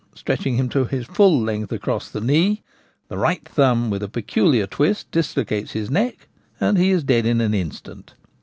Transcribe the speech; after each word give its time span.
Stretching 0.15 0.55
him 0.55 0.67
to 0.69 0.85
his 0.85 1.05
full 1.05 1.39
length 1.39 1.71
across 1.71 2.09
the 2.09 2.21
knee, 2.21 2.63
the 3.07 3.19
right 3.19 3.47
thumb, 3.47 3.91
with 3.91 4.01
a 4.01 4.07
pecu 4.07 4.51
liar 4.51 4.65
twist, 4.65 5.11
dislocates 5.11 5.73
his 5.73 5.91
neck, 5.91 6.27
and 6.59 6.79
he 6.79 6.89
is 6.89 7.03
dead 7.03 7.27
in 7.27 7.39
an 7.39 7.53
instant. 7.53 8.15